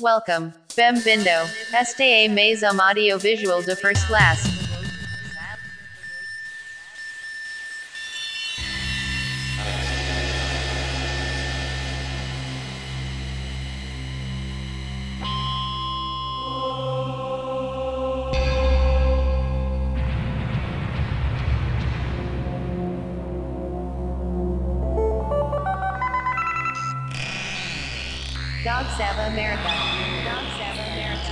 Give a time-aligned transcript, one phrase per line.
[0.00, 0.52] Welcome.
[0.76, 1.30] Bem-vindo.
[1.72, 4.65] Este é mais audiovisual de first class.
[28.65, 29.69] Dog Sava America.
[30.23, 31.31] Dog Sava America.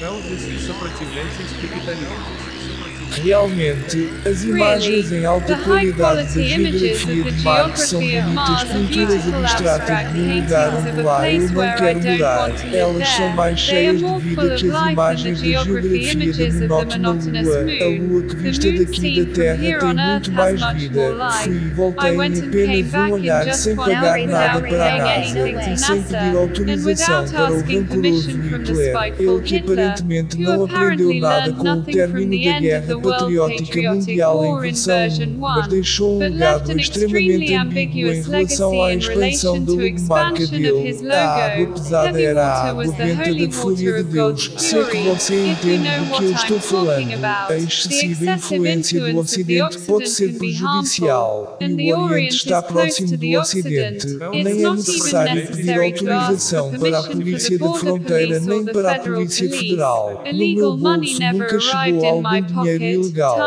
[0.00, 0.20] Não
[0.60, 2.79] сопротивляйся испытаниям.
[3.11, 10.19] Realmente, as imagens em alta qualidade da geografia de Marte são bonitas pinturas abstratas de
[10.19, 14.55] um onde of a lá eu não quero live Elas são mais cheias de vida
[14.55, 17.57] que as imagens da geografia da monótona Lua.
[17.59, 18.01] A.
[18.01, 21.31] Lua que vista daqui da Terra tem muito mais vida.
[21.43, 26.01] Fui e voltei em apenas um olhar sem pagar nada para a NASA e sem
[26.03, 29.13] pedir autorização para o rancoroso Hitler.
[29.19, 34.95] Ele que aparentemente não aprendeu nada com o término da Guerra Patriótica Mundial em versão
[34.95, 40.47] version 1, mas 1, deixou um legado extremamente ambíguo em relação à expansão da logomarca
[40.47, 41.11] dele.
[41.11, 44.51] A água pesada era a água benta da fúria de Deus.
[44.57, 47.25] Sei que você entende do que eu estou falando.
[47.25, 53.39] A excessiva influência do Ocidente pode ser prejudicial e o Oriente Orient está próximo do
[53.39, 54.07] Ocidente.
[54.31, 59.49] Nem é necessário pedir autorização para a Polícia da Fronteira nem para a Polícia.
[59.49, 60.23] Federal.
[60.31, 62.90] No meu bolso nunca chegou algum dinheiro.
[62.93, 63.37] Ilegal.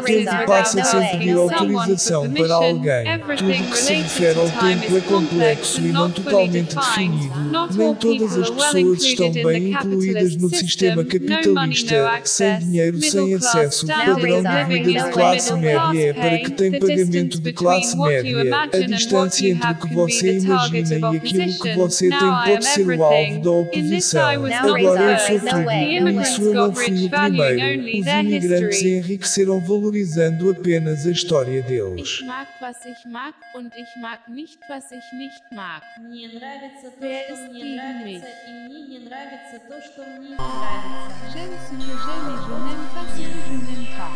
[0.00, 3.04] O tempo passa sem pedir Someone autorização para alguém.
[3.36, 7.34] Tudo que se refere ao tempo é complexo e não totalmente definido.
[7.74, 12.20] Nem todas as pessoas estão bem incluídas no sistema capitalista.
[12.24, 16.78] Sem dinheiro, sem acesso, o padrão de vida de classe média é para que tem
[16.78, 18.56] pagamento de classe média.
[18.72, 23.02] A distância entre o que você imagina e aquilo que você tem pode ser o
[23.04, 24.28] alvo da oposição.
[24.28, 25.70] Agora eu sou tudo.
[25.70, 27.82] E isso eu não fui o primeiro.
[27.82, 32.07] Os imigrantes enriqueceram valorizando apenas a história deles.
[32.19, 35.81] Ich mag, was ich mag und ich mag nicht, was ich nicht mag.
[35.99, 38.47] Мне нравится то, Wer что ist мне gegen нравится, mich?
[38.47, 41.31] и мне не нравится то, что мне не нравится.
[41.33, 44.11] J'aime ce que j'aime et je n'aime pas ce que je n'aime pas.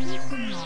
[0.00, 0.64] Il est contre moi.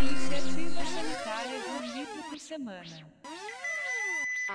[0.00, 2.96] Iniciativa sanitária de um litro por semana.
[4.50, 4.52] I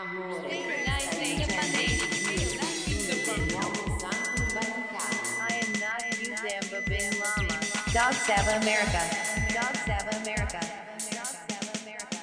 [7.99, 9.03] Dog Sava America.
[9.53, 10.61] Dog Sava America.
[11.11, 12.21] Dog Sava America.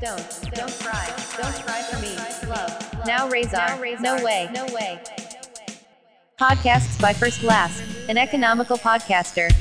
[0.00, 1.14] Don't, don't cry.
[1.36, 2.16] Don't cry for me.
[2.48, 3.06] Love.
[3.06, 3.98] Now Razor.
[4.00, 4.48] No way.
[4.54, 5.02] No way.
[6.40, 9.52] Podcasts by First Class, an economical podcaster.